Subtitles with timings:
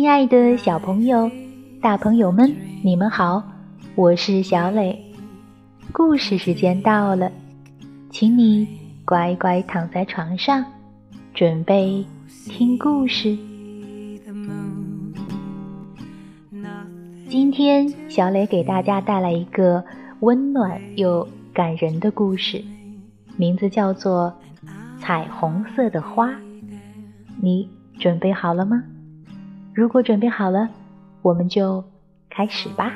[0.00, 1.30] 亲爱的小朋友、
[1.82, 3.42] 大朋友们，你们好，
[3.94, 4.98] 我是小磊。
[5.92, 7.30] 故事时间到了，
[8.08, 8.66] 请你
[9.04, 10.64] 乖乖躺在床上，
[11.34, 12.02] 准备
[12.46, 13.36] 听故事。
[17.28, 19.84] 今天，小磊给大家带来一个
[20.20, 22.64] 温暖又感人的故事，
[23.36, 24.32] 名字叫做
[24.98, 26.30] 《彩虹色的花》。
[27.42, 28.82] 你准备好了吗？
[29.72, 30.68] 如果准备好了，
[31.22, 31.82] 我们就
[32.28, 32.92] 开始吧。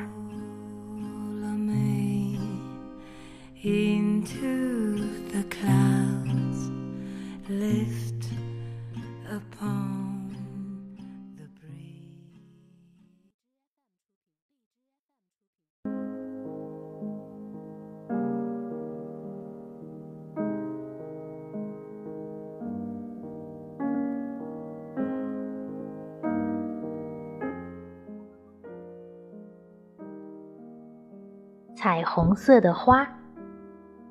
[31.84, 33.06] 彩虹色的花，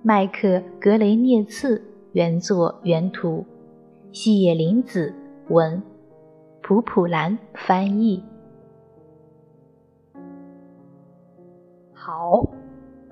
[0.04, 0.48] 麦克·
[0.80, 3.44] 格雷涅茨原作原图，
[4.12, 5.12] 细野林子
[5.50, 5.82] 文，
[6.62, 8.24] 普普兰翻译。
[11.96, 12.48] 好，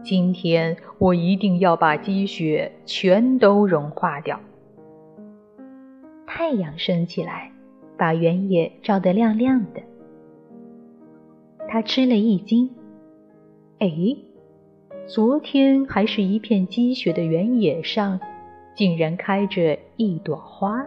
[0.04, 4.40] 今天我一定要把积雪全都融化掉。
[6.28, 7.52] 太阳升起来，
[7.98, 9.82] 把原野照得亮亮的。
[11.68, 12.70] 他吃了一惊，
[13.80, 13.88] 哎！
[15.08, 18.20] 昨天还是一片积雪的原野上，
[18.76, 20.86] 竟然开着一朵花。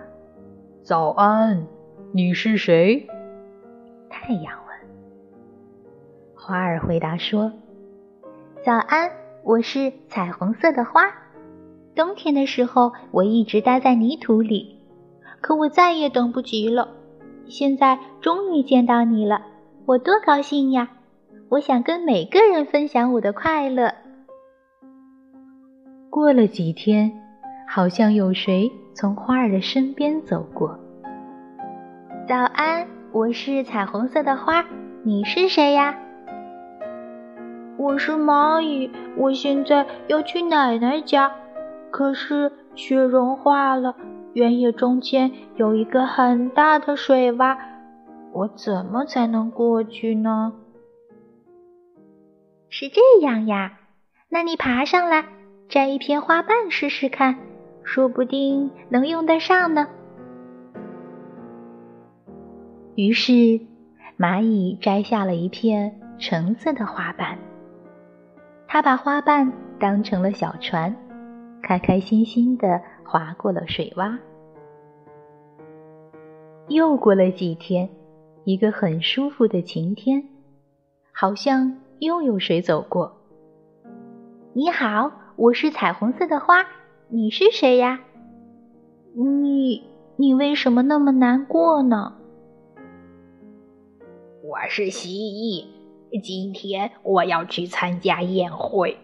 [0.82, 1.66] 早安，
[2.12, 3.06] 你是谁？
[4.08, 4.76] 太阳问。
[6.34, 7.52] 花儿回答说
[8.64, 9.10] ：“早安，
[9.42, 11.12] 我是彩虹色的花。
[11.94, 14.78] 冬天的时候，我一直待在泥土里，
[15.42, 16.88] 可我再也等不及了。
[17.46, 19.42] 现在终于见到你了，
[19.84, 20.88] 我多高兴呀！
[21.50, 23.92] 我想跟每个人分享我的快乐。”
[26.14, 27.10] 过了几天，
[27.66, 30.78] 好像有谁从花儿的身边走过。
[32.28, 34.64] 早安，我是彩虹色的花，
[35.02, 35.98] 你是谁呀？
[37.76, 41.32] 我是蚂蚁，我现在要去奶奶家，
[41.90, 43.96] 可是雪融化了，
[44.34, 47.58] 原野中间有一个很大的水洼，
[48.32, 50.52] 我怎么才能过去呢？
[52.68, 53.80] 是这样呀，
[54.28, 55.24] 那你爬上来。
[55.68, 57.36] 摘一片花瓣试试看，
[57.82, 59.88] 说不定能用得上呢。
[62.94, 63.32] 于是，
[64.16, 67.36] 蚂蚁摘下了一片橙色的花瓣，
[68.68, 70.94] 它把花瓣当成了小船，
[71.60, 74.16] 开开心心的划过了水洼。
[76.68, 77.88] 又过了几天，
[78.44, 80.28] 一个很舒服的晴天，
[81.10, 83.16] 好像又有谁走过。
[84.52, 85.23] 你好。
[85.36, 86.64] 我是彩虹色的花，
[87.08, 88.00] 你是谁呀？
[89.14, 89.82] 你
[90.16, 92.14] 你为什么那么难过呢？
[94.44, 98.96] 我是蜥蜴，今天我要去参加宴会，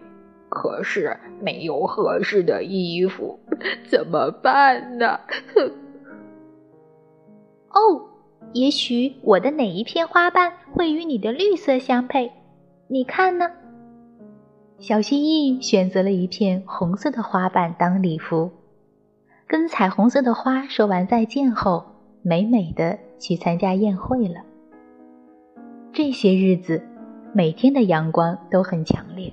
[0.49, 3.41] 可是没有合适的衣服，
[3.89, 5.19] 怎么办呢？
[7.71, 8.07] 哦，
[8.53, 12.31] 也许我的哪一片花瓣会与你的绿色相配？
[12.87, 13.51] 你看呢？
[14.81, 18.51] 小蜥蜴选择了一片红色的花瓣当礼服，
[19.47, 21.85] 跟彩虹色的花说完再见后，
[22.23, 24.37] 美美的去参加宴会了。
[25.93, 26.83] 这些日子，
[27.35, 29.31] 每天的阳光都很强烈，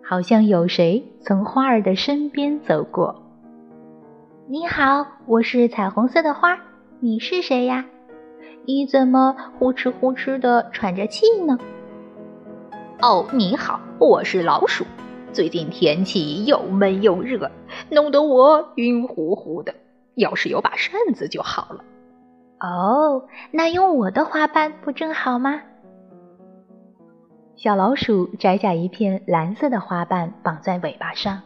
[0.00, 3.22] 好像有谁从花儿的身边走过。
[4.46, 6.56] 你好，我是彩虹色的花，
[7.00, 7.84] 你是谁呀？
[8.66, 11.58] 你怎么呼哧呼哧的喘着气呢？
[13.04, 14.86] 哦，你好，我是老鼠。
[15.30, 17.50] 最近天气又闷又热，
[17.90, 19.74] 弄得我晕乎乎的。
[20.14, 21.84] 要是有把扇子就好了。
[22.60, 25.60] 哦，那用我的花瓣不正好吗？
[27.56, 31.42] 小老鼠摘下一片蓝色的花瓣，绑在尾巴上。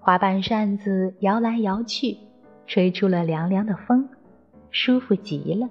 [0.00, 2.18] 花瓣扇子摇来摇去，
[2.66, 4.08] 吹出了凉凉的风，
[4.72, 5.68] 舒服极了。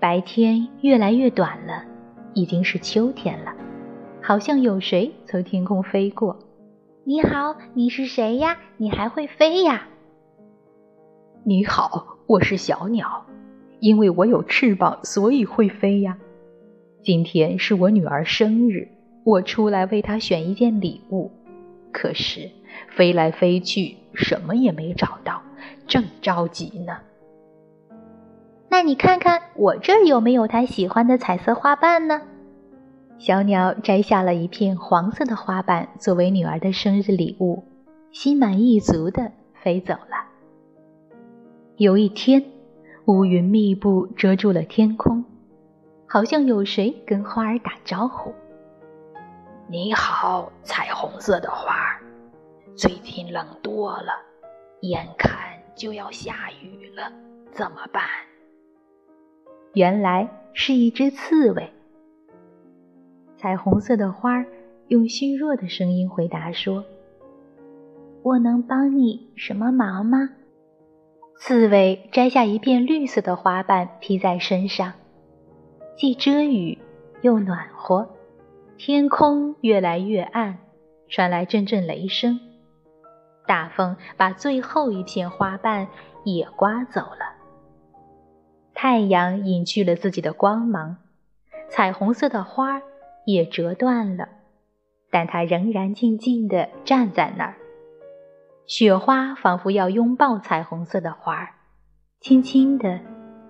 [0.00, 1.84] 白天越来越短了，
[2.32, 3.52] 已经是秋天了。
[4.26, 6.36] 好像有谁从天空飞过。
[7.04, 8.58] 你好，你是谁呀？
[8.76, 9.86] 你还会飞呀？
[11.44, 13.24] 你好，我是小鸟，
[13.78, 16.18] 因为我有翅膀，所以会飞呀。
[17.04, 18.88] 今天是我女儿生日，
[19.22, 21.30] 我出来为她选一件礼物，
[21.92, 22.50] 可是
[22.96, 25.40] 飞来飞去，什么也没找到，
[25.86, 26.96] 正着急呢。
[28.68, 32.22] 那你看看我这儿有没有她喜欢的彩色花瓣呢？
[33.18, 37.64] 小鸟摘下了一片黄色的花瓣作为女儿的生日礼物，
[38.12, 40.26] 心满意足地飞走了。
[41.76, 42.44] 有一天，
[43.06, 45.24] 乌云密布，遮住了天空，
[46.06, 48.34] 好像有谁跟花儿打招呼
[49.66, 52.02] ：“你好，彩虹色的花儿，
[52.76, 54.12] 最近冷多了，
[54.82, 55.38] 眼看
[55.74, 57.10] 就要下雨了，
[57.50, 58.04] 怎么办？”
[59.72, 61.72] 原来是一只刺猬。
[63.36, 64.46] 彩虹色的花儿
[64.88, 66.84] 用虚弱的声音回答说
[68.22, 70.30] ：“我能帮你什么忙吗？”
[71.38, 74.94] 刺猬摘下一片绿色的花瓣披在身上，
[75.96, 76.78] 既遮雨
[77.20, 78.08] 又暖和。
[78.78, 80.58] 天空越来越暗，
[81.08, 82.40] 传来阵阵雷声，
[83.46, 85.88] 大风把最后一片花瓣
[86.24, 87.36] 也刮走了。
[88.74, 90.98] 太阳隐去了自己的光芒，
[91.70, 92.82] 彩虹色的花儿
[93.26, 94.28] 也折断了，
[95.10, 97.56] 但它仍然静静地站在那儿。
[98.66, 101.54] 雪花仿佛要拥抱彩虹色的花儿，
[102.20, 103.00] 轻轻地、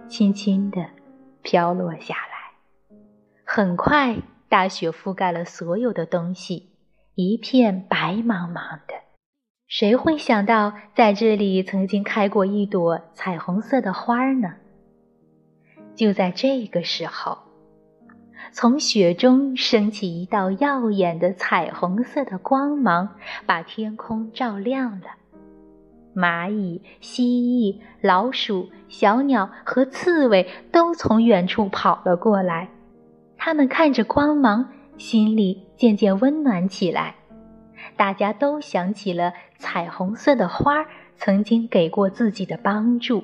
[0.08, 0.84] 轻轻地
[1.42, 2.96] 飘落下来。
[3.44, 4.16] 很快，
[4.48, 6.70] 大雪覆盖了所有的东西，
[7.14, 8.94] 一片白茫茫的。
[9.68, 14.54] 谁会想到，在这里曾经开过一朵彩虹色的花儿呢？
[15.94, 17.38] 就在这个时候，
[18.52, 23.10] 从雪中升起一道耀眼的彩虹色的光芒，
[23.44, 25.06] 把天空照亮了。
[26.14, 32.70] 蚂蚁、蜥蜴、老鼠、小鸟和刺猬都从远处跑了过来，
[33.36, 37.16] 他们看着光芒，心里渐渐温暖起来。
[37.96, 43.22] 大家都想起了彩虹色的花曾经给过自己的帮助。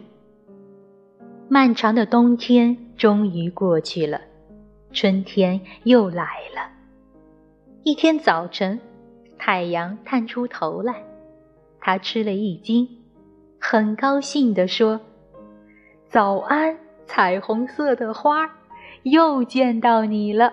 [1.48, 4.20] 漫长的冬天终于过去了，
[4.92, 6.24] 春天又来
[6.54, 6.70] 了。
[7.82, 8.78] 一天早晨，
[9.38, 11.02] 太阳探出头来，
[11.80, 12.88] 他吃了一惊，
[13.58, 15.00] 很高兴地说
[16.08, 18.50] ：“早安，彩虹色的花，
[19.02, 20.52] 又见到你了。”